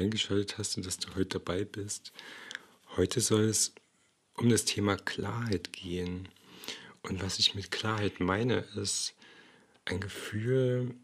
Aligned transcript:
eingeschaltet 0.00 0.58
hast 0.58 0.76
und 0.76 0.86
dass 0.86 0.98
du 0.98 1.14
heute 1.14 1.38
dabei 1.38 1.64
bist. 1.64 2.12
Heute 2.96 3.20
soll 3.20 3.44
es 3.44 3.72
um 4.34 4.48
das 4.48 4.64
Thema 4.64 4.96
Klarheit 4.96 5.72
gehen. 5.72 6.28
Und 7.02 7.22
was 7.22 7.38
ich 7.38 7.54
mit 7.54 7.70
Klarheit 7.70 8.20
meine, 8.20 8.64
ist 8.76 9.14
ein 9.84 10.00
Gefühl, 10.00 10.94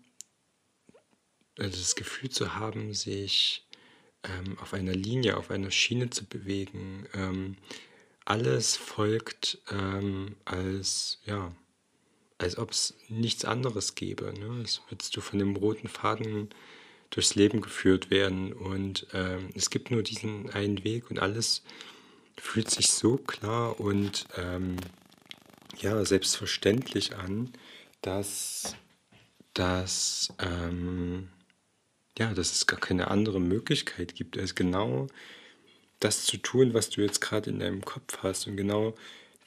also 1.58 1.78
das 1.78 1.96
Gefühl 1.96 2.30
zu 2.30 2.54
haben, 2.54 2.92
sich 2.92 3.66
ähm, 4.24 4.58
auf 4.58 4.74
einer 4.74 4.94
Linie, 4.94 5.36
auf 5.36 5.50
einer 5.50 5.70
Schiene 5.70 6.10
zu 6.10 6.24
bewegen. 6.24 7.06
Ähm, 7.14 7.56
alles 8.24 8.76
folgt 8.76 9.58
ähm, 9.70 10.36
als, 10.44 11.18
ja, 11.24 11.54
als 12.38 12.58
ob 12.58 12.72
es 12.72 12.94
nichts 13.08 13.44
anderes 13.44 13.94
gäbe. 13.94 14.32
Ne? 14.38 14.60
Als 14.60 14.82
würdest 14.88 15.16
du 15.16 15.20
von 15.20 15.38
dem 15.38 15.56
roten 15.56 15.88
Faden 15.88 16.50
durchs 17.10 17.34
Leben 17.34 17.60
geführt 17.60 18.10
werden 18.10 18.52
und 18.52 19.06
ähm, 19.12 19.50
es 19.54 19.70
gibt 19.70 19.90
nur 19.90 20.02
diesen 20.02 20.50
einen 20.50 20.84
Weg 20.84 21.10
und 21.10 21.18
alles 21.18 21.62
fühlt 22.38 22.70
sich 22.70 22.90
so 22.90 23.16
klar 23.16 23.80
und 23.80 24.26
ähm, 24.36 24.76
ja, 25.78 26.04
selbstverständlich 26.04 27.16
an, 27.16 27.52
dass, 28.02 28.76
dass, 29.54 30.32
ähm, 30.38 31.28
ja, 32.18 32.32
dass 32.32 32.52
es 32.52 32.66
gar 32.66 32.80
keine 32.80 33.08
andere 33.10 33.40
Möglichkeit 33.40 34.14
gibt, 34.14 34.38
als 34.38 34.54
genau 34.54 35.06
das 36.00 36.24
zu 36.24 36.36
tun, 36.38 36.74
was 36.74 36.90
du 36.90 37.02
jetzt 37.02 37.20
gerade 37.20 37.50
in 37.50 37.58
deinem 37.58 37.84
Kopf 37.84 38.18
hast 38.22 38.46
und 38.46 38.56
genau 38.56 38.94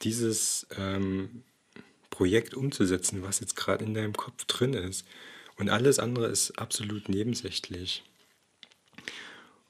dieses 0.02 0.68
ähm, 0.78 1.44
Projekt 2.10 2.54
umzusetzen, 2.54 3.24
was 3.24 3.40
jetzt 3.40 3.56
gerade 3.56 3.86
in 3.86 3.94
deinem 3.94 4.14
Kopf 4.14 4.46
drin 4.46 4.74
ist. 4.74 5.06
Und 5.60 5.70
alles 5.70 6.00
andere 6.00 6.28
ist 6.28 6.58
absolut 6.58 7.10
nebensächlich. 7.10 8.04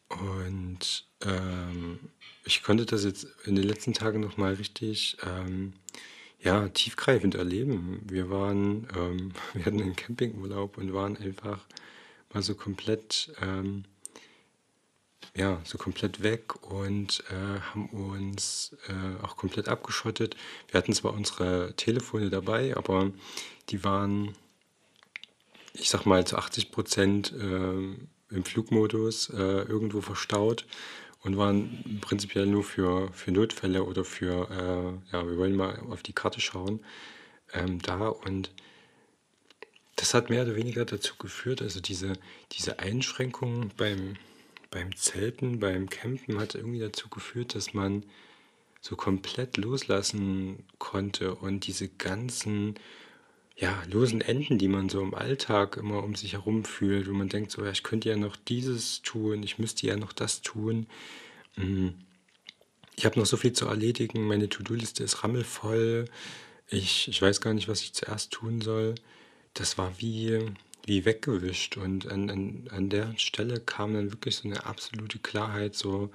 Und 0.08 1.06
ähm, 1.22 2.00
ich 2.46 2.62
konnte 2.62 2.86
das 2.86 3.04
jetzt 3.04 3.28
in 3.46 3.56
den 3.56 3.66
letzten 3.66 3.94
Tagen 3.94 4.20
nochmal 4.22 4.54
richtig 4.54 5.18
ähm, 5.26 5.74
ja, 6.40 6.70
tiefgreifend 6.70 7.34
erleben. 7.34 8.02
Wir 8.06 8.30
waren, 8.30 8.88
ähm, 8.96 9.32
wir 9.54 9.66
hatten 9.66 9.82
einen 9.82 9.96
Campingurlaub 9.96 10.78
und 10.78 10.94
waren 10.94 11.18
einfach 11.18 11.66
mal 12.32 12.44
so 12.44 12.54
komplett, 12.54 13.34
ähm, 13.42 13.84
ja, 15.36 15.60
so 15.64 15.80
komplett 15.80 16.22
weg 16.22 16.64
und 16.70 17.24
äh, 17.32 17.60
haben 17.62 17.90
uns 17.90 18.76
äh, 18.88 19.24
auch 19.24 19.38
komplett 19.38 19.68
abgeschottet. 19.68 20.36
Wir 20.70 20.78
hatten 20.78 20.94
zwar 20.94 21.14
unsere 21.14 21.74
Telefone 21.76 22.30
dabei, 22.30 22.78
aber 22.78 23.12
die 23.70 23.84
waren, 23.84 24.36
ich 25.74 25.90
sag 25.90 26.06
mal, 26.06 26.26
zu 26.26 26.38
80 26.38 26.72
Prozent 26.72 27.34
äh, 27.34 28.36
im 28.36 28.44
Flugmodus 28.44 29.30
äh, 29.30 29.64
irgendwo 29.64 30.02
verstaut 30.02 30.66
und 31.22 31.38
waren 31.38 32.00
prinzipiell 32.02 32.46
nur 32.46 32.64
für, 32.64 33.12
für 33.14 33.32
Notfälle 33.32 33.84
oder 33.84 34.06
für, 34.06 34.50
äh, 34.50 35.14
ja, 35.14 35.28
wir 35.28 35.38
wollen 35.38 35.56
mal 35.56 35.80
auf 35.90 36.04
die 36.04 36.14
Karte 36.14 36.40
schauen, 36.40 36.80
ähm, 37.54 37.82
da. 37.82 38.08
Und 38.08 38.52
das 39.96 40.14
hat 40.14 40.30
mehr 40.30 40.44
oder 40.44 40.56
weniger 40.56 40.86
dazu 40.86 41.16
geführt, 41.18 41.62
also 41.62 41.82
diese, 41.82 42.14
diese 42.54 42.80
Einschränkungen 42.80 43.72
beim, 43.76 44.16
beim 44.72 44.96
Zelten, 44.96 45.60
beim 45.60 45.90
Campen 45.90 46.40
hat 46.40 46.56
irgendwie 46.56 46.80
dazu 46.80 47.10
geführt, 47.10 47.56
dass 47.56 47.74
man 47.74 48.06
so 48.82 48.96
komplett 48.96 49.58
loslassen 49.58 50.64
konnte 50.78 51.36
und 51.36 51.68
diese 51.68 51.90
ganzen 51.90 52.76
ja, 53.60 53.84
losen 53.92 54.22
Enden, 54.22 54.58
die 54.58 54.70
man 54.70 54.88
so 54.88 55.02
im 55.02 55.14
Alltag 55.14 55.76
immer 55.76 56.02
um 56.04 56.16
sich 56.16 56.34
herum 56.34 56.64
fühlt, 56.64 57.10
wo 57.10 57.14
man 57.14 57.28
denkt, 57.28 57.52
so, 57.52 57.64
ja, 57.64 57.72
ich 57.72 57.84
könnte 57.84 58.08
ja 58.08 58.16
noch 58.16 58.38
dieses 58.38 59.02
tun, 59.02 59.44
ich 59.44 59.60
müsste 59.60 59.86
ja 59.86 59.98
noch 59.98 60.14
das 60.14 60.42
tun. 60.42 60.88
Mm. 61.58 61.90
Ich 62.96 63.06
habe 63.06 63.20
noch 63.20 63.26
so 63.26 63.38
viel 63.38 63.54
zu 63.54 63.66
erledigen, 63.66 64.28
meine 64.28 64.50
To-Do-Liste 64.50 65.04
ist 65.04 65.24
rammelvoll, 65.24 66.06
ich, 66.70 67.08
ich 67.08 67.22
weiß 67.22 67.42
gar 67.42 67.54
nicht, 67.54 67.68
was 67.68 67.82
ich 67.82 67.94
zuerst 67.94 68.32
tun 68.32 68.62
soll. 68.62 68.96
Das 69.54 69.78
war 69.78 69.94
wie, 70.00 70.40
wie 70.86 71.06
weggewischt 71.06 71.78
und 71.78 72.08
an, 72.08 72.30
an, 72.30 72.68
an 72.72 72.90
der 72.90 73.18
Stelle 73.18 73.60
kam 73.60 73.94
dann 73.94 74.12
wirklich 74.12 74.36
so 74.36 74.48
eine 74.48 74.66
absolute 74.66 75.20
Klarheit, 75.20 75.76
so, 75.76 76.12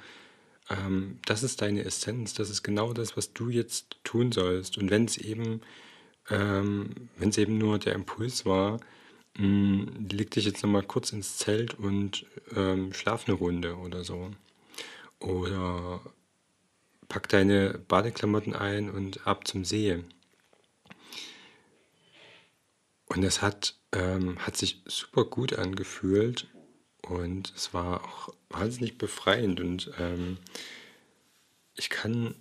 ähm, 0.71 1.19
das 1.27 1.43
ist 1.43 1.61
deine 1.61 1.85
Essenz, 1.85 2.33
das 2.35 2.49
ist 2.49 2.63
genau 2.63 2.93
das, 2.95 3.17
was 3.17 3.33
du 3.35 3.51
jetzt 3.51 3.97
tun 4.05 4.33
sollst. 4.33 4.79
Und 4.79 4.91
wenn 4.91 5.05
es 5.05 5.19
eben 5.19 5.61
ähm, 6.31 7.09
wenn 7.19 7.29
es 7.31 7.39
eben 7.39 7.59
nur 7.59 7.79
der 7.79 7.95
Impuls 7.95 8.47
war, 8.47 8.81
mh, 9.37 9.39
hm, 9.39 10.09
leg 10.11 10.31
dich 10.31 10.45
jetzt 10.45 10.63
nochmal 10.63 10.83
kurz 10.83 11.13
ins 11.13 11.37
Zelt 11.39 11.75
und 11.75 12.27
ähm, 12.55 12.93
schlaf 12.93 13.29
eine 13.29 13.37
Runde 13.37 13.77
oder 13.77 14.05
so. 14.05 14.31
Oder 15.21 16.01
pack 17.09 17.29
deine 17.29 17.79
Badeklamotten 17.89 18.55
ein 18.55 18.91
und 18.91 19.27
ab 19.27 19.47
zum 19.47 19.65
See. 19.65 20.03
Und 23.07 23.23
das 23.23 23.43
hat, 23.43 23.77
ähm, 23.93 24.39
hat 24.41 24.57
sich 24.57 24.83
super 24.87 25.25
gut 25.25 25.53
angefühlt 25.53 26.49
und 27.03 27.53
es 27.55 27.75
war 27.75 28.05
auch 28.05 28.35
wahnsinnig 28.49 28.99
befreiend. 28.99 29.61
Und 29.61 29.91
ähm, 29.99 30.39
ich 31.77 31.91
kann 31.91 32.35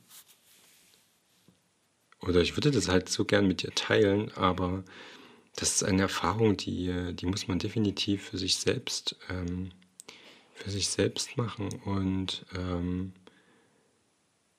oder 2.27 2.41
ich 2.41 2.55
würde 2.55 2.71
das 2.71 2.87
halt 2.87 3.09
so 3.09 3.25
gern 3.25 3.47
mit 3.47 3.63
dir 3.63 3.71
teilen, 3.71 4.31
aber 4.33 4.83
das 5.55 5.75
ist 5.75 5.83
eine 5.83 6.03
Erfahrung, 6.03 6.57
die, 6.57 7.13
die 7.13 7.25
muss 7.25 7.47
man 7.47 7.59
definitiv 7.59 8.29
für 8.29 8.37
sich 8.37 8.55
selbst, 8.55 9.15
ähm, 9.29 9.69
für 10.53 10.71
sich 10.71 10.87
selbst 10.89 11.37
machen. 11.37 11.69
Und 11.85 12.45
ähm, 12.55 13.13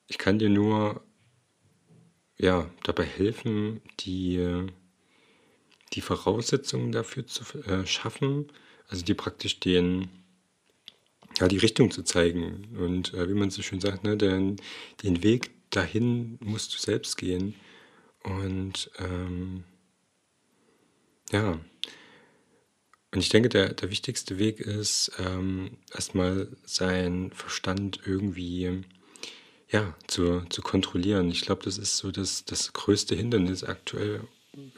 ich 0.06 0.18
kann 0.18 0.38
dir 0.38 0.50
nur 0.50 1.02
ja, 2.36 2.70
dabei 2.82 3.04
helfen, 3.04 3.80
die, 4.00 4.66
die 5.92 6.00
Voraussetzungen 6.00 6.92
dafür 6.92 7.26
zu 7.26 7.44
äh, 7.64 7.86
schaffen, 7.86 8.52
also 8.88 9.04
dir 9.04 9.16
praktisch 9.16 9.60
den, 9.60 10.08
ja, 11.38 11.48
die 11.48 11.58
Richtung 11.58 11.90
zu 11.90 12.02
zeigen. 12.02 12.76
Und 12.78 13.14
äh, 13.14 13.28
wie 13.28 13.34
man 13.34 13.50
so 13.50 13.62
schön 13.62 13.80
sagt, 13.80 14.04
ne, 14.04 14.16
den, 14.16 14.56
den 15.02 15.22
Weg 15.22 15.53
dahin 15.76 16.38
musst 16.40 16.74
du 16.74 16.78
selbst 16.78 17.16
gehen. 17.16 17.54
Und 18.22 18.90
ähm, 18.98 19.64
ja, 21.30 21.60
und 23.14 23.20
ich 23.20 23.28
denke, 23.28 23.48
der, 23.48 23.72
der 23.74 23.90
wichtigste 23.90 24.38
Weg 24.38 24.58
ist, 24.58 25.12
ähm, 25.18 25.78
erstmal 25.92 26.48
seinen 26.64 27.30
Verstand 27.30 28.00
irgendwie 28.04 28.82
ja, 29.70 29.94
zu, 30.08 30.40
zu 30.48 30.62
kontrollieren. 30.62 31.30
Ich 31.30 31.42
glaube, 31.42 31.62
das 31.62 31.78
ist 31.78 31.96
so 31.96 32.10
das, 32.10 32.44
das 32.44 32.72
größte 32.72 33.14
Hindernis 33.14 33.62
aktuell 33.62 34.22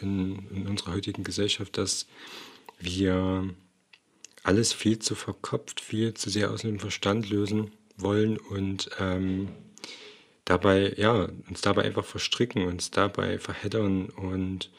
in, 0.00 0.48
in 0.50 0.66
unserer 0.66 0.92
heutigen 0.92 1.24
Gesellschaft, 1.24 1.78
dass 1.78 2.06
wir 2.78 3.54
alles 4.42 4.72
viel 4.74 4.98
zu 4.98 5.14
verkopft, 5.14 5.80
viel 5.80 6.12
zu 6.12 6.28
sehr 6.28 6.50
aus 6.50 6.60
dem 6.60 6.78
Verstand 6.78 7.30
lösen 7.30 7.70
wollen 7.96 8.36
und 8.36 8.90
ähm, 8.98 9.48
dabei, 10.46 10.94
ja, 10.96 11.28
uns 11.48 11.60
dabei 11.60 11.82
einfach 11.82 12.04
verstricken, 12.04 12.66
uns 12.66 12.90
dabei 12.90 13.38
verheddern 13.38 14.06
und 14.06 14.70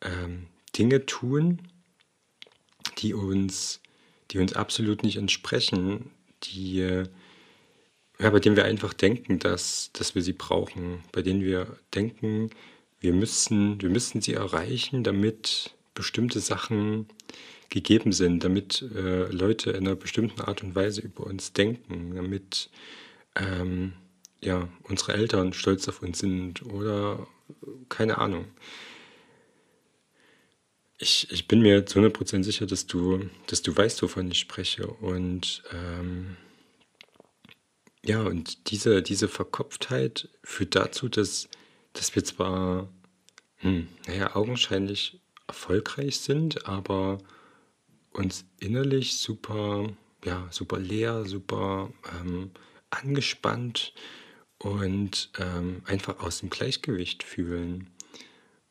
ähm, 0.00 0.48
Dinge 0.76 1.06
tun, 1.06 1.60
die 2.98 3.14
uns, 3.14 3.80
die 4.32 4.38
uns 4.38 4.54
absolut 4.54 5.04
nicht 5.04 5.16
entsprechen, 5.16 6.10
die, 6.42 7.04
ja, 8.18 8.30
bei 8.30 8.40
denen 8.40 8.56
wir 8.56 8.64
einfach 8.64 8.94
denken, 8.94 9.38
dass, 9.38 9.90
dass 9.92 10.16
wir 10.16 10.22
sie 10.22 10.32
brauchen, 10.32 11.04
bei 11.12 11.22
denen 11.22 11.42
wir 11.42 11.78
denken, 11.94 12.50
wir 12.98 13.12
müssen, 13.12 13.80
wir 13.82 13.90
müssen 13.90 14.22
sie 14.22 14.34
erreichen, 14.34 15.04
damit 15.04 15.74
bestimmte 15.94 16.40
Sachen 16.40 17.06
gegeben 17.68 18.12
sind, 18.12 18.44
damit 18.44 18.82
äh, 18.94 19.26
Leute 19.30 19.70
in 19.72 19.86
einer 19.86 19.96
bestimmten 19.96 20.40
Art 20.40 20.62
und 20.62 20.74
Weise 20.74 21.02
über 21.02 21.26
uns 21.26 21.52
denken, 21.52 22.14
damit 22.14 22.70
ähm, 23.34 23.94
ja, 24.42 24.68
unsere 24.82 25.14
Eltern 25.14 25.52
stolz 25.52 25.88
auf 25.88 26.02
uns 26.02 26.18
sind 26.18 26.62
oder 26.66 27.26
keine 27.88 28.18
Ahnung. 28.18 28.46
Ich, 30.98 31.30
ich 31.30 31.48
bin 31.48 31.62
mir 31.62 31.86
zu 31.86 32.00
100% 32.00 32.44
sicher, 32.44 32.66
dass 32.66 32.86
du, 32.86 33.28
dass 33.46 33.62
du 33.62 33.76
weißt, 33.76 34.02
wovon 34.02 34.30
ich 34.30 34.38
spreche. 34.38 34.86
Und 34.86 35.62
ähm, 35.72 36.36
ja, 38.04 38.22
und 38.22 38.70
diese, 38.70 39.02
diese 39.02 39.28
Verkopftheit 39.28 40.28
führt 40.42 40.74
dazu, 40.74 41.08
dass, 41.08 41.48
dass 41.92 42.14
wir 42.14 42.24
zwar, 42.24 42.88
hm, 43.58 43.88
naja, 44.06 44.34
augenscheinlich 44.36 45.20
erfolgreich 45.46 46.18
sind, 46.20 46.66
aber 46.66 47.18
uns 48.12 48.44
innerlich 48.60 49.16
super, 49.18 49.88
ja, 50.24 50.46
super 50.50 50.78
leer, 50.78 51.24
super 51.26 51.92
ähm, 52.20 52.50
angespannt 52.90 53.92
und 54.62 55.30
ähm, 55.38 55.82
einfach 55.86 56.20
aus 56.20 56.38
dem 56.38 56.50
Gleichgewicht 56.50 57.24
fühlen. 57.24 57.90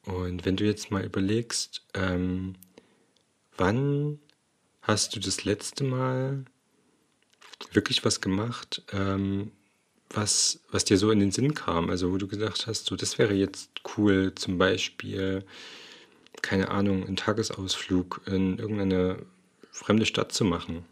Und 0.05 0.45
wenn 0.45 0.55
du 0.55 0.63
jetzt 0.63 0.89
mal 0.89 1.03
überlegst, 1.03 1.85
ähm, 1.93 2.55
wann 3.57 4.19
hast 4.81 5.15
du 5.15 5.19
das 5.19 5.43
letzte 5.43 5.83
Mal 5.83 6.45
wirklich 7.73 8.03
was 8.05 8.21
gemacht, 8.21 8.83
ähm, 8.93 9.51
was, 10.09 10.61
was 10.71 10.85
dir 10.85 10.97
so 10.97 11.11
in 11.11 11.19
den 11.19 11.31
Sinn 11.31 11.53
kam? 11.53 11.89
Also 11.89 12.11
wo 12.11 12.17
du 12.17 12.27
gedacht 12.27 12.67
hast, 12.67 12.85
so 12.85 12.95
das 12.95 13.17
wäre 13.17 13.33
jetzt 13.33 13.69
cool, 13.97 14.33
zum 14.35 14.57
Beispiel, 14.57 15.45
keine 16.41 16.69
Ahnung, 16.71 17.05
einen 17.05 17.17
Tagesausflug 17.17 18.21
in 18.25 18.57
irgendeine 18.57 19.25
fremde 19.71 20.05
Stadt 20.05 20.31
zu 20.31 20.45
machen. 20.45 20.85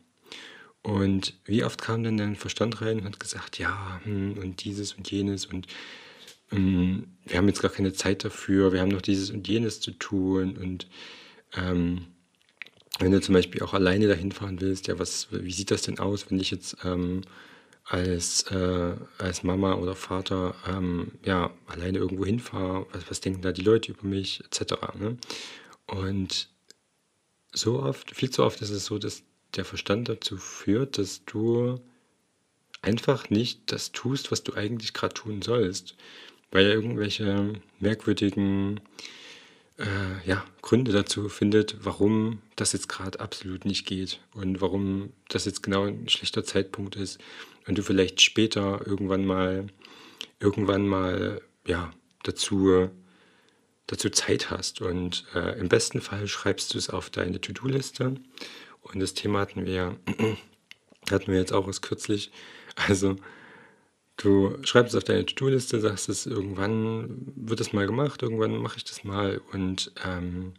Und 0.90 1.36
wie 1.46 1.64
oft 1.64 1.82
kam 1.82 2.04
denn 2.04 2.18
dein 2.18 2.36
Verstand 2.36 2.82
rein 2.82 3.00
und 3.00 3.06
hat 3.06 3.20
gesagt, 3.20 3.60
ja, 3.60 4.02
hm, 4.04 4.40
und 4.40 4.64
dieses 4.64 4.94
und 4.94 5.10
jenes 5.12 5.46
und 5.46 5.68
hm, 6.50 7.08
wir 7.26 7.38
haben 7.38 7.48
jetzt 7.48 7.62
gar 7.62 7.70
keine 7.70 7.94
Zeit 7.94 8.24
dafür, 8.24 8.74
wir 8.74 8.82
haben 8.82 8.90
noch 8.90 9.04
dieses 9.04 9.30
und 9.30 9.48
jenes 9.48 9.82
zu 9.82 9.92
tun 9.92 10.58
und 10.58 10.88
ähm, 11.56 12.08
wenn 12.98 13.12
du 13.12 13.22
zum 13.22 13.34
Beispiel 13.34 13.62
auch 13.62 13.76
alleine 13.76 14.08
dahin 14.08 14.32
fahren 14.32 14.60
willst, 14.62 14.88
ja, 14.88 14.98
was, 14.98 15.28
wie 15.32 15.52
sieht 15.52 15.70
das 15.70 15.84
denn 15.84 16.00
aus, 16.00 16.32
wenn 16.32 16.40
ich 16.40 16.50
jetzt 16.50 16.78
ähm, 16.84 17.22
als, 17.86 18.44
äh, 18.52 18.96
als 19.20 19.44
Mama 19.44 19.76
oder 19.76 19.96
Vater 19.96 20.56
ähm, 20.68 21.12
ja, 21.24 21.52
alleine 21.68 22.00
irgendwo 22.00 22.26
hinfahre, 22.26 22.88
was, 22.92 23.10
was 23.10 23.22
denken 23.22 23.44
da 23.44 23.52
die 23.52 23.62
Leute 23.62 23.92
über 23.92 24.08
mich, 24.08 24.44
etc. 24.44 24.74
Ne? 25.00 25.18
Und 25.86 26.50
so 27.54 27.80
oft, 27.80 28.16
viel 28.16 28.32
zu 28.32 28.44
oft 28.44 28.62
ist 28.62 28.72
es 28.72 28.86
so, 28.86 28.98
dass 28.98 29.24
der 29.56 29.66
Verstand 29.66 30.10
dazu 30.10 30.38
führt, 30.38 30.98
dass 30.98 31.26
du 31.26 31.80
einfach 32.82 33.30
nicht 33.30 33.72
das 33.72 33.92
tust, 33.92 34.32
was 34.32 34.44
du 34.44 34.54
eigentlich 34.54 34.94
gerade 34.94 35.14
tun 35.14 35.42
sollst, 35.42 35.96
weil 36.52 36.66
er 36.66 36.74
irgendwelche 36.74 37.54
merkwürdigen 37.80 38.80
äh, 39.78 40.28
ja, 40.28 40.46
Gründe 40.62 40.92
dazu 40.92 41.30
findet, 41.30 41.78
warum 41.84 42.42
das 42.56 42.74
jetzt 42.74 42.90
gerade 42.90 43.20
absolut 43.20 43.66
nicht 43.66 43.86
geht 43.86 44.20
und 44.34 44.62
warum 44.62 45.14
das 45.30 45.46
jetzt 45.46 45.64
genau 45.64 45.86
ein 45.86 46.10
schlechter 46.10 46.44
Zeitpunkt 46.44 46.96
ist. 46.96 47.20
Und 47.68 47.78
du 47.78 47.84
vielleicht 47.84 48.22
später 48.22 48.86
irgendwann 48.86 49.26
mal 49.26 49.68
irgendwann 50.40 50.88
mal 50.88 51.42
ja 51.68 51.92
dazu 52.24 52.90
dazu 53.88 54.10
Zeit 54.10 54.52
hast 54.52 54.82
und 54.82 55.26
äh, 55.34 55.60
im 55.60 55.68
besten 55.68 56.00
Fall 56.00 56.28
schreibst 56.28 56.74
du 56.74 56.78
es 56.78 56.90
auf 56.92 57.10
deine 57.10 57.42
To-Do-Liste 57.42 58.16
und 58.82 59.00
das 59.00 59.14
Thema 59.14 59.40
hatten 59.40 59.66
wir 59.66 59.98
hatten 61.12 61.32
wir 61.32 61.40
jetzt 61.40 61.54
auch 61.54 61.68
erst 61.68 61.82
kürzlich 61.82 62.32
also 62.76 63.16
Du 64.20 64.58
schreibst 64.64 64.94
es 64.94 64.98
auf 64.98 65.06
deine 65.06 65.26
To-Do-Liste, 65.26 65.80
sagst 65.80 66.10
es, 66.10 66.26
irgendwann 66.26 67.32
wird 67.38 67.62
es 67.62 67.72
mal 67.72 67.86
gemacht, 67.86 68.22
irgendwann 68.22 68.58
mache 68.58 68.76
ich 68.76 68.84
das 68.84 69.06
mal 69.06 69.40
und 69.54 69.94
ähm, 70.06 70.56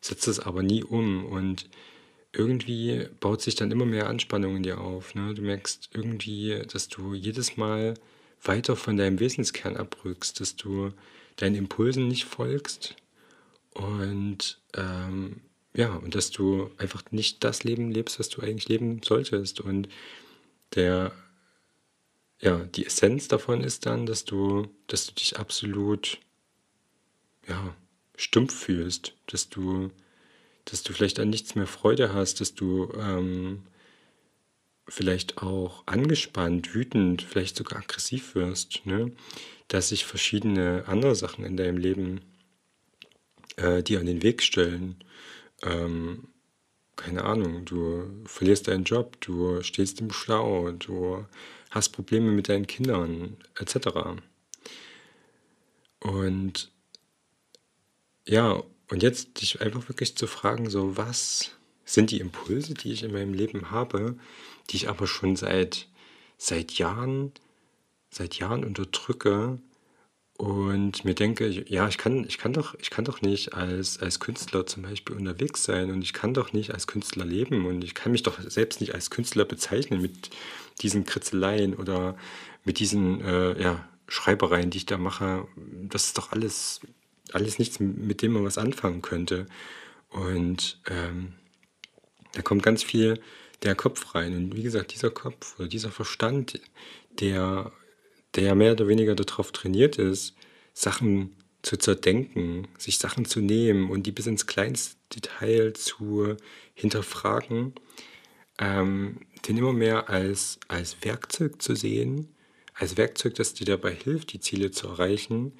setzt 0.00 0.28
es 0.28 0.38
aber 0.38 0.62
nie 0.62 0.84
um. 0.84 1.26
Und 1.26 1.68
irgendwie 2.32 3.08
baut 3.18 3.42
sich 3.42 3.56
dann 3.56 3.72
immer 3.72 3.84
mehr 3.84 4.08
Anspannung 4.08 4.56
in 4.56 4.62
dir 4.62 4.80
auf. 4.80 5.16
Ne? 5.16 5.34
Du 5.34 5.42
merkst 5.42 5.90
irgendwie, 5.92 6.62
dass 6.72 6.86
du 6.86 7.14
jedes 7.14 7.56
Mal 7.56 7.94
weiter 8.44 8.76
von 8.76 8.96
deinem 8.96 9.18
Wesenskern 9.18 9.76
abrückst, 9.76 10.38
dass 10.40 10.54
du 10.54 10.92
deinen 11.34 11.56
Impulsen 11.56 12.06
nicht 12.06 12.26
folgst 12.26 12.94
und 13.74 14.60
ähm, 14.76 15.40
ja, 15.78 15.94
und 15.94 16.16
dass 16.16 16.32
du 16.32 16.72
einfach 16.76 17.04
nicht 17.12 17.44
das 17.44 17.62
Leben 17.62 17.92
lebst, 17.92 18.18
was 18.18 18.28
du 18.28 18.42
eigentlich 18.42 18.68
leben 18.68 19.00
solltest. 19.04 19.60
Und 19.60 19.88
der 20.74 21.12
ja, 22.40 22.58
die 22.64 22.84
Essenz 22.84 23.28
davon 23.28 23.62
ist 23.62 23.86
dann, 23.86 24.04
dass 24.04 24.24
du, 24.24 24.66
dass 24.88 25.06
du 25.06 25.14
dich 25.14 25.38
absolut 25.38 26.18
ja, 27.46 27.76
stumpf 28.16 28.54
fühlst, 28.54 29.14
dass 29.26 29.48
du, 29.48 29.92
dass 30.64 30.82
du 30.82 30.92
vielleicht 30.92 31.20
an 31.20 31.30
nichts 31.30 31.54
mehr 31.54 31.68
Freude 31.68 32.12
hast, 32.12 32.40
dass 32.40 32.54
du 32.54 32.92
ähm, 32.98 33.62
vielleicht 34.88 35.38
auch 35.38 35.84
angespannt, 35.86 36.74
wütend, 36.74 37.22
vielleicht 37.22 37.56
sogar 37.56 37.78
aggressiv 37.78 38.34
wirst, 38.34 38.84
ne? 38.84 39.12
dass 39.68 39.90
sich 39.90 40.06
verschiedene 40.06 40.84
andere 40.88 41.14
Sachen 41.14 41.44
in 41.44 41.56
deinem 41.56 41.76
Leben 41.76 42.20
äh, 43.56 43.82
dir 43.84 44.00
an 44.00 44.06
den 44.06 44.24
Weg 44.24 44.42
stellen. 44.42 44.96
Ähm, 45.62 46.28
keine 46.96 47.24
Ahnung, 47.24 47.64
du 47.64 48.10
verlierst 48.24 48.68
deinen 48.68 48.84
Job, 48.84 49.20
du 49.20 49.62
stehst 49.62 50.00
im 50.00 50.10
Stau, 50.10 50.72
du 50.72 51.24
hast 51.70 51.90
Probleme 51.90 52.32
mit 52.32 52.48
deinen 52.48 52.66
Kindern 52.66 53.36
etc. 53.56 53.88
Und 56.00 56.70
ja, 58.26 58.62
und 58.90 59.02
jetzt 59.02 59.40
dich 59.40 59.60
einfach 59.60 59.88
wirklich 59.88 60.16
zu 60.16 60.26
fragen, 60.26 60.70
so 60.70 60.96
was 60.96 61.52
sind 61.84 62.10
die 62.10 62.20
Impulse, 62.20 62.74
die 62.74 62.92
ich 62.92 63.02
in 63.02 63.12
meinem 63.12 63.32
Leben 63.32 63.70
habe, 63.70 64.16
die 64.68 64.76
ich 64.76 64.88
aber 64.88 65.06
schon 65.06 65.36
seit, 65.36 65.88
seit 66.36 66.72
Jahren, 66.72 67.32
seit 68.10 68.34
Jahren 68.34 68.64
unterdrücke 68.64 69.58
und 70.38 71.04
mir 71.04 71.14
denke, 71.14 71.48
ja, 71.48 71.88
ich 71.88 71.98
kann, 71.98 72.24
ich 72.24 72.38
kann 72.38 72.52
doch, 72.52 72.76
ich 72.78 72.90
kann 72.90 73.04
doch 73.04 73.22
nicht 73.22 73.54
als, 73.54 73.98
als 73.98 74.20
Künstler 74.20 74.66
zum 74.66 74.84
Beispiel 74.84 75.16
unterwegs 75.16 75.64
sein 75.64 75.90
und 75.90 76.00
ich 76.00 76.12
kann 76.12 76.32
doch 76.32 76.52
nicht 76.52 76.72
als 76.72 76.86
Künstler 76.86 77.24
leben 77.24 77.66
und 77.66 77.82
ich 77.82 77.96
kann 77.96 78.12
mich 78.12 78.22
doch 78.22 78.38
selbst 78.40 78.80
nicht 78.80 78.94
als 78.94 79.10
Künstler 79.10 79.44
bezeichnen 79.44 80.00
mit 80.00 80.30
diesen 80.80 81.04
Kritzeleien 81.04 81.74
oder 81.74 82.16
mit 82.64 82.78
diesen 82.78 83.20
äh, 83.20 83.60
ja, 83.60 83.88
Schreibereien, 84.06 84.70
die 84.70 84.78
ich 84.78 84.86
da 84.86 84.96
mache. 84.96 85.48
Das 85.56 86.04
ist 86.06 86.18
doch 86.18 86.30
alles, 86.30 86.82
alles 87.32 87.58
nichts, 87.58 87.80
mit 87.80 88.22
dem 88.22 88.30
man 88.32 88.44
was 88.44 88.58
anfangen 88.58 89.02
könnte. 89.02 89.46
Und 90.08 90.80
ähm, 90.88 91.32
da 92.34 92.42
kommt 92.42 92.62
ganz 92.62 92.84
viel 92.84 93.20
der 93.64 93.74
Kopf 93.74 94.14
rein. 94.14 94.36
Und 94.36 94.54
wie 94.54 94.62
gesagt, 94.62 94.94
dieser 94.94 95.10
Kopf 95.10 95.58
oder 95.58 95.66
dieser 95.66 95.90
Verstand, 95.90 96.60
der 97.18 97.72
der 98.34 98.44
ja 98.44 98.54
mehr 98.54 98.72
oder 98.72 98.88
weniger 98.88 99.14
darauf 99.14 99.52
trainiert 99.52 99.98
ist, 99.98 100.34
Sachen 100.74 101.34
zu 101.62 101.76
zerdenken, 101.76 102.68
sich 102.78 102.98
Sachen 102.98 103.24
zu 103.24 103.40
nehmen 103.40 103.90
und 103.90 104.06
die 104.06 104.12
bis 104.12 104.26
ins 104.26 104.46
kleinste 104.46 104.96
Detail 105.14 105.72
zu 105.72 106.36
hinterfragen, 106.74 107.74
ähm, 108.58 109.20
den 109.46 109.56
immer 109.56 109.72
mehr 109.72 110.08
als, 110.08 110.58
als 110.68 110.96
Werkzeug 111.02 111.60
zu 111.60 111.74
sehen, 111.74 112.34
als 112.74 112.96
Werkzeug, 112.96 113.34
das 113.34 113.54
dir 113.54 113.66
dabei 113.66 113.92
hilft, 113.92 114.32
die 114.32 114.40
Ziele 114.40 114.70
zu 114.70 114.88
erreichen 114.88 115.52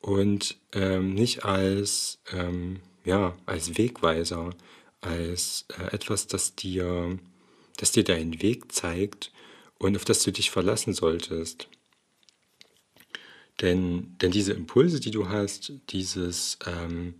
und 0.00 0.58
ähm, 0.72 1.14
nicht 1.14 1.44
als, 1.44 2.20
ähm, 2.32 2.80
ja, 3.04 3.36
als 3.46 3.78
Wegweiser, 3.78 4.50
als 5.00 5.66
äh, 5.78 5.94
etwas, 5.94 6.26
das 6.26 6.54
dir, 6.54 7.18
das 7.78 7.92
dir 7.92 8.04
deinen 8.04 8.42
Weg 8.42 8.72
zeigt 8.72 9.32
und 9.78 9.96
auf 9.96 10.04
das 10.04 10.22
du 10.22 10.32
dich 10.32 10.50
verlassen 10.50 10.92
solltest. 10.92 11.68
Denn, 13.60 14.16
denn 14.20 14.30
diese 14.30 14.52
Impulse, 14.52 15.00
die 15.00 15.10
du 15.10 15.28
hast, 15.28 15.72
dieses, 15.90 16.58
ähm, 16.66 17.14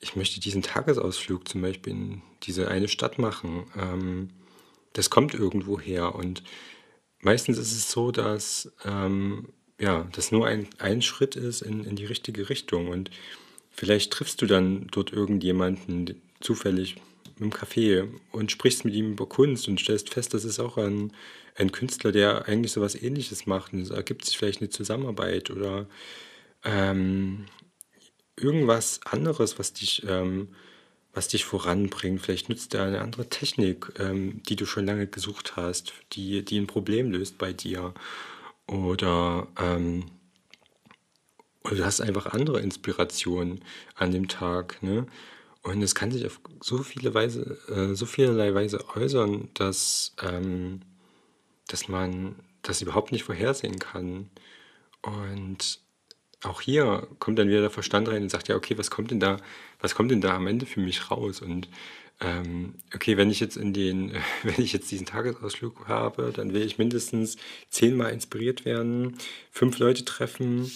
ich 0.00 0.16
möchte 0.16 0.40
diesen 0.40 0.62
Tagesausflug 0.62 1.48
zum 1.48 1.62
Beispiel 1.62 1.92
in 1.92 2.22
diese 2.44 2.68
eine 2.68 2.88
Stadt 2.88 3.18
machen, 3.18 3.64
ähm, 3.76 4.30
das 4.92 5.10
kommt 5.10 5.34
irgendwo 5.34 5.80
her. 5.80 6.14
Und 6.14 6.42
meistens 7.20 7.58
ist 7.58 7.72
es 7.72 7.90
so, 7.90 8.12
dass 8.12 8.70
ähm, 8.84 9.48
ja, 9.80 10.06
das 10.12 10.30
nur 10.30 10.46
ein, 10.46 10.68
ein 10.78 11.02
Schritt 11.02 11.34
ist 11.34 11.62
in, 11.62 11.84
in 11.84 11.96
die 11.96 12.06
richtige 12.06 12.48
Richtung. 12.48 12.88
Und 12.88 13.10
vielleicht 13.70 14.12
triffst 14.12 14.40
du 14.40 14.46
dann 14.46 14.86
dort 14.92 15.12
irgendjemanden 15.12 16.20
zufällig 16.40 16.96
im 17.40 17.50
Café 17.50 18.08
und 18.30 18.52
sprichst 18.52 18.84
mit 18.84 18.94
ihm 18.94 19.12
über 19.12 19.28
Kunst 19.28 19.66
und 19.66 19.80
stellst 19.80 20.10
fest, 20.10 20.34
das 20.34 20.44
ist 20.44 20.60
auch 20.60 20.76
ein, 20.76 21.12
ein 21.54 21.72
Künstler, 21.72 22.12
der 22.12 22.48
eigentlich 22.48 22.72
so 22.72 22.80
was 22.80 22.94
Ähnliches 22.94 23.46
macht. 23.46 23.72
Und 23.72 23.80
es 23.80 23.90
ergibt 23.90 24.24
sich 24.24 24.38
vielleicht 24.38 24.60
eine 24.60 24.70
Zusammenarbeit 24.70 25.50
oder 25.50 25.86
ähm, 26.64 27.46
irgendwas 28.36 29.00
anderes, 29.04 29.58
was 29.58 29.72
dich, 29.72 30.02
ähm, 30.08 30.48
was 31.12 31.28
dich 31.28 31.44
voranbringt. 31.44 32.22
Vielleicht 32.22 32.48
nutzt 32.48 32.74
er 32.74 32.84
eine 32.84 33.00
andere 33.00 33.28
Technik, 33.28 33.92
ähm, 33.98 34.42
die 34.44 34.56
du 34.56 34.66
schon 34.66 34.86
lange 34.86 35.06
gesucht 35.06 35.56
hast, 35.56 35.92
die, 36.12 36.44
die 36.44 36.58
ein 36.58 36.66
Problem 36.66 37.10
löst 37.10 37.38
bei 37.38 37.52
dir. 37.52 37.94
Oder, 38.66 39.48
ähm, 39.58 40.06
oder 41.64 41.76
du 41.76 41.84
hast 41.84 42.00
einfach 42.00 42.26
andere 42.26 42.60
Inspirationen 42.60 43.62
an 43.94 44.12
dem 44.12 44.28
Tag. 44.28 44.82
Ne? 44.82 45.06
Und 45.62 45.82
es 45.82 45.94
kann 45.94 46.10
sich 46.10 46.26
auf 46.26 46.40
so 46.60 46.78
viele 46.78 47.14
Weise, 47.14 47.58
äh, 47.68 47.94
so 47.94 48.06
vielerlei 48.06 48.54
Weise 48.54 48.84
äußern, 48.96 49.50
dass, 49.54 50.14
ähm, 50.22 50.80
dass 51.68 51.88
man 51.88 52.36
das 52.62 52.82
überhaupt 52.82 53.12
nicht 53.12 53.24
vorhersehen 53.24 53.78
kann. 53.78 54.30
Und 55.02 55.80
auch 56.42 56.60
hier 56.60 57.08
kommt 57.18 57.38
dann 57.38 57.48
wieder 57.48 57.60
der 57.60 57.70
Verstand 57.70 58.08
rein 58.08 58.22
und 58.22 58.30
sagt, 58.30 58.48
ja, 58.48 58.56
okay, 58.56 58.76
was 58.78 58.90
kommt 58.90 59.10
denn 59.10 59.20
da, 59.20 59.36
was 59.80 59.94
kommt 59.94 60.10
denn 60.10 60.20
da 60.20 60.34
am 60.34 60.46
Ende 60.46 60.66
für 60.66 60.80
mich 60.80 61.10
raus? 61.10 61.40
Und 61.40 61.68
ähm, 62.20 62.74
okay, 62.94 63.16
wenn 63.16 63.30
ich 63.30 63.40
jetzt 63.40 63.56
in 63.56 63.72
den, 63.72 64.12
wenn 64.42 64.62
ich 64.62 64.72
jetzt 64.72 64.90
diesen 64.90 65.06
Tagesausflug 65.06 65.88
habe, 65.88 66.32
dann 66.34 66.52
will 66.52 66.62
ich 66.62 66.78
mindestens 66.78 67.36
zehnmal 67.70 68.12
inspiriert 68.12 68.64
werden, 68.64 69.16
fünf 69.50 69.78
Leute 69.78 70.04
treffen 70.04 70.70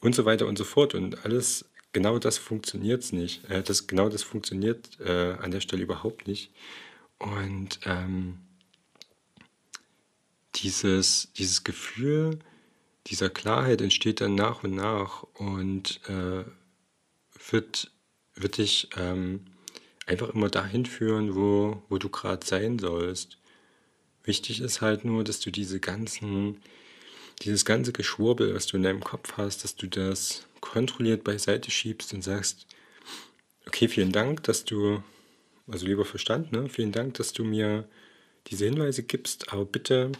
und 0.00 0.14
so 0.14 0.24
weiter 0.24 0.46
und 0.46 0.58
so 0.58 0.64
fort. 0.64 0.94
Und 0.94 1.24
alles 1.24 1.66
genau 1.92 2.18
das 2.18 2.38
funktioniert 2.38 3.02
es 3.02 3.12
nicht. 3.12 3.48
Äh, 3.50 3.62
das, 3.62 3.86
genau 3.86 4.08
das 4.08 4.22
funktioniert 4.22 5.00
äh, 5.00 5.32
an 5.40 5.50
der 5.50 5.60
Stelle 5.60 5.82
überhaupt 5.82 6.26
nicht. 6.26 6.50
Und 7.18 7.80
ähm, 7.86 8.38
dieses 10.62 11.32
dieses 11.36 11.64
Gefühl 11.64 12.38
dieser 13.08 13.30
Klarheit 13.30 13.80
entsteht 13.82 14.20
dann 14.20 14.34
nach 14.34 14.64
und 14.64 14.74
nach 14.74 15.22
und, 15.34 16.00
äh, 16.08 16.44
wird 17.50 17.90
wird 18.34 18.58
dich, 18.58 18.88
ähm, 18.96 19.46
einfach 20.06 20.30
immer 20.30 20.50
dahin 20.50 20.86
führen, 20.86 21.34
wo 21.36 21.82
wo 21.88 21.98
du 21.98 22.08
grad 22.10 22.44
sein 22.44 22.78
sollst. 22.78 23.38
Wichtig 24.24 24.60
ist 24.60 24.80
halt 24.82 25.04
nur, 25.04 25.24
dass 25.24 25.40
du 25.40 25.50
diese 25.50 25.80
ganzen 25.80 26.60
dieses 27.42 27.64
ganze 27.64 27.92
Geschwurbel, 27.92 28.54
was 28.54 28.66
du 28.66 28.76
in 28.78 28.82
deinem 28.84 29.04
Kopf 29.04 29.34
hast, 29.38 29.64
dass 29.64 29.76
du 29.76 29.88
das 29.88 30.46
kontrolliert 30.60 31.24
beiseite 31.24 31.70
schiebst 31.70 32.14
und 32.14 32.22
sagst: 32.22 32.66
„Okay, 33.66 33.88
vielen 33.88 34.12
Dank, 34.12 34.42
dass 34.44 34.64
du 34.64 35.02
also, 35.68 35.86
lieber 35.86 36.04
Verstand, 36.04 36.52
ne, 36.52 36.68
vielen 36.68 36.92
Dank, 36.92 37.14
dass 37.14 37.32
du 37.32 37.44
mir 37.44 37.88
diese 38.48 38.66
Hinweise 38.66 39.02
gibst, 39.02 39.52
aber 39.52 39.64
bitte, 39.64 40.12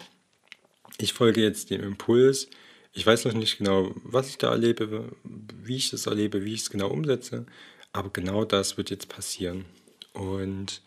ich 0.99 1.13
folge 1.13 1.43
jetzt 1.43 1.71
dem 1.71 1.83
Impuls. 1.83 2.49
Ich 2.93 3.07
weiß 3.07 3.25
noch 3.27 3.35
nicht 3.35 3.59
genau, 3.59 3.93
was 4.05 4.29
ich 4.29 4.39
da 4.39 4.51
erlebe, 4.51 5.13
wie 5.25 5.77
ich 5.77 5.91
das 5.91 6.07
erlebe, 6.07 6.45
wie 6.45 6.55
ich's 6.55 6.71
genau 6.71 6.89
umsetze, 6.89 7.47
aber 7.93 8.11
genau 8.11 8.45
das 8.45 8.77
wird 8.79 8.91
jetzt 8.91 9.09
passieren.“ 9.09 9.65
Und, 10.13 10.83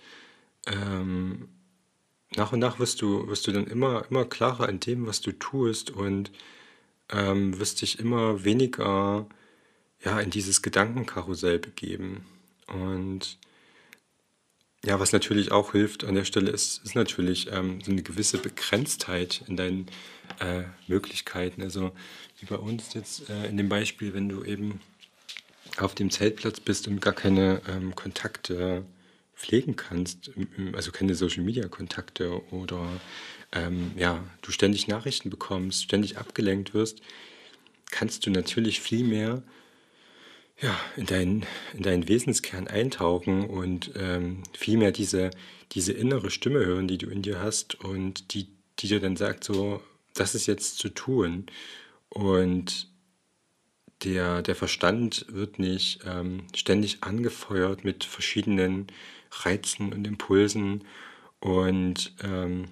ähm, 0.68 1.50
nach 2.36 2.52
und 2.54 2.60
nach 2.60 2.80
wirst 2.80 3.02
du 3.02 3.28
wirst 3.28 3.48
du 3.48 3.52
dann 3.52 3.68
immer 3.68 4.06
immer 4.10 4.26
klarer 4.26 4.70
in 4.70 4.80
dem, 4.80 5.08
was 5.08 5.22
du 5.22 5.32
tust 5.34 5.92
und, 5.92 6.32
ähm, 7.12 7.60
wirst 7.60 7.82
dich 7.82 8.00
immer 8.00 8.44
weniger, 8.46 9.28
ja, 10.04 10.20
in 10.22 10.30
dieses 10.32 10.62
Gedankenkarussell 10.62 11.60
begeben. 11.60 12.26
Und 12.68 13.38
ja, 14.86 15.00
was 15.00 15.12
natürlich 15.14 15.52
auch 15.52 15.74
hilft 15.74 16.04
an 16.06 16.16
der 16.16 16.26
Stelle 16.26 16.52
ist 16.52 16.82
ist 16.86 16.96
natürlich, 16.96 17.48
ähm, 17.52 17.82
so 17.84 17.92
'ne 17.92 18.02
gewisse 18.04 18.38
Begrenztheit 18.38 19.44
in 19.48 19.58
deinen, 19.58 19.88
äh, 20.40 20.64
Möglichkeiten. 20.88 21.62
Also, 21.64 21.92
wie 22.40 22.46
bei 22.46 22.56
uns 22.58 22.94
jetzt, 22.94 23.30
äh, 23.30 23.48
in 23.50 23.58
dem 23.58 23.70
Beispiel, 23.70 24.14
wenn 24.14 24.30
du 24.30 24.44
eben 24.44 24.80
auf 25.78 25.96
dem 25.96 26.12
Zeltplatz 26.12 26.60
bist 26.62 26.88
und 26.88 27.02
gar 27.02 27.14
keine, 27.14 27.62
ähm, 27.70 27.96
Kontakte 27.96 28.86
pflegen 29.36 29.76
kannst, 29.78 30.32
also, 30.74 30.92
keine 30.92 31.16
Social-Media-Kontakte 31.16 32.42
oder, 32.54 33.02
ähm, 33.54 33.92
ja, 33.98 34.24
du 34.44 34.52
ständig 34.52 34.88
Nachrichten 34.88 35.30
bekommst, 35.32 35.84
ständig 35.86 36.18
abgelenkt 36.18 36.74
wirst, 36.74 37.02
kannst 37.92 38.26
du 38.26 38.32
natürlich 38.32 38.82
viel 38.82 39.04
mehr, 39.06 39.44
ja, 40.62 40.78
in 40.98 41.06
deinen 41.06 41.46
in 41.74 41.84
deinen 41.84 42.08
Wesenskern 42.08 42.68
eintauchen 42.68 43.46
und, 43.50 43.92
ähm, 43.96 44.44
viel 44.58 44.78
mehr 44.78 44.92
diese 44.92 45.32
diese 45.74 45.94
innere 45.94 46.32
Stimme 46.32 46.66
hören, 46.66 46.88
die 46.88 46.98
du 46.98 47.10
in 47.10 47.22
dir 47.22 47.40
hast 47.42 47.76
und 47.84 48.34
die 48.34 48.48
die 48.80 48.88
dir 48.88 49.00
dann 49.00 49.16
sagt 49.18 49.44
so: 49.44 49.82
„Das 50.16 50.36
ist 50.36 50.48
jetzt 50.48 50.78
zu 50.80 50.90
tun.“ 50.90 51.46
Und 52.10 52.90
der 54.04 54.42
der 54.42 54.56
Verstand 54.56 55.26
wird 55.30 55.60
nicht, 55.60 56.02
ähm, 56.06 56.44
ständig 56.56 57.04
angefeuert 57.04 57.84
mit 57.84 58.04
verschiedenen 58.04 58.88
Reizen 59.32 59.94
und 59.94 60.08
Impulsen 60.08 60.86
und, 61.40 62.14
ähm, 62.24 62.66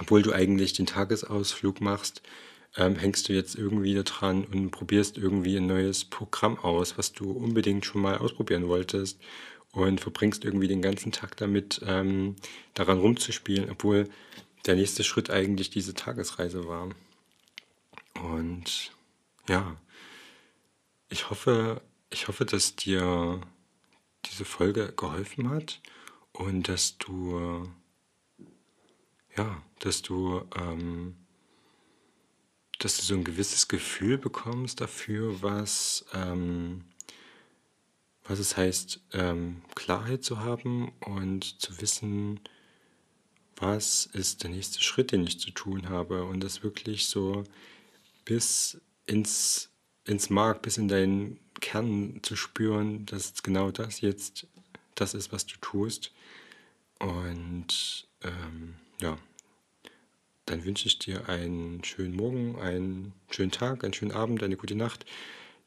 obwohl 0.00 0.22
du 0.22 0.32
eigentlich 0.32 0.72
den 0.74 0.86
Tagesausflug 0.86 1.80
machst, 1.80 2.22
ähm, 2.76 2.96
hängst 2.96 3.28
du 3.28 3.32
jetzt 3.34 3.54
irgendwie 3.56 3.94
da 3.94 4.02
dran 4.02 4.44
und 4.44 4.70
probierst 4.70 5.18
irgendwie 5.18 5.56
'n 5.56 5.66
neues 5.66 6.04
Programm 6.04 6.58
aus, 6.58 6.98
was 6.98 7.12
du 7.12 7.30
unbedingt 7.32 7.84
schon 7.86 8.02
mal 8.02 8.18
ausprobieren 8.18 8.68
wolltest 8.68 9.20
und 9.72 10.00
verbringst 10.00 10.44
irgendwie 10.44 10.68
den 10.68 10.82
ganzen 10.82 11.12
Tag 11.12 11.36
damit, 11.36 11.80
ähm, 11.86 12.36
daran 12.74 12.98
rumzuspielen, 13.00 13.70
obwohl 13.70 14.08
der 14.66 14.76
nächste 14.76 15.04
Schritt 15.04 15.30
eigentlich 15.30 15.70
diese 15.70 15.94
Tagesreise 15.94 16.66
war. 16.68 16.90
Und 18.14 18.92
ja, 19.48 19.76
ich 21.08 21.30
hoffe 21.30 21.80
ich 22.10 22.28
hoffe, 22.28 22.44
dass 22.44 22.76
dir 22.76 23.40
diese 24.26 24.44
Folge 24.44 24.92
geholfen 24.96 25.50
hat 25.50 25.80
und 26.32 26.68
dass 26.68 26.98
du 26.98 27.68
ja, 29.36 29.62
dass 29.80 30.02
du, 30.02 30.42
ähm 30.56 31.21
dass 32.84 32.96
du 32.98 33.02
so 33.04 33.14
'n 33.14 33.24
gewisses 33.24 33.68
Gefühl 33.68 34.18
bekommst 34.18 34.80
dafür, 34.80 35.42
was, 35.42 36.04
ähm 36.14 36.84
was 38.24 38.38
es 38.38 38.56
heißt, 38.56 39.00
ähm, 39.12 39.62
Klarheit 39.74 40.22
zu 40.24 40.40
haben 40.40 40.92
und 41.00 41.60
zu 41.60 41.80
wissen: 41.80 42.40
„Was 43.56 44.06
ist 44.06 44.42
der 44.42 44.50
nächste 44.50 44.80
Schritt, 44.82 45.12
den 45.12 45.24
ich 45.26 45.38
zu 45.38 45.50
tun 45.50 45.88
habe?“ 45.88 46.24
Und 46.24 46.40
das 46.40 46.62
wirklich 46.62 47.06
so 47.06 47.44
bis 48.24 48.80
ins 49.06 49.70
ins 50.06 50.30
Mark, 50.30 50.62
bis 50.62 50.78
in 50.78 50.88
deinen 50.88 51.38
Kern 51.60 52.20
zu 52.22 52.36
spüren, 52.36 53.06
dass 53.06 53.42
genau 53.42 53.70
das 53.70 54.00
jetzt 54.00 54.46
das 54.96 55.14
ist, 55.14 55.32
was 55.32 55.46
du 55.46 55.56
tust. 55.60 56.12
Und, 57.00 58.08
ähm, 58.22 58.74
ja, 59.00 59.18
dann 60.46 60.64
wünsche 60.64 60.86
ich 60.86 60.98
dir 60.98 61.28
einen 61.28 61.84
schönen 61.84 62.16
Morgen, 62.16 62.58
einen 62.58 63.12
schönen 63.30 63.50
Tag, 63.50 63.84
einen 63.84 63.94
schönen 63.94 64.12
Abend, 64.12 64.42
eine 64.42 64.56
gute 64.56 64.74
Nacht, 64.74 65.06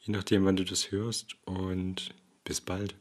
je 0.01 0.13
nachdem, 0.13 0.45
wann 0.45 0.57
du 0.57 0.63
das 0.63 0.91
hörst 0.91 1.35
und 1.45 2.13
bis 2.43 2.61
bald. 2.61 2.95